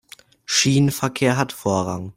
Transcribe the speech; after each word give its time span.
Schienenverkehr 0.47 1.37
hat 1.37 1.51
Vorrang. 1.53 2.09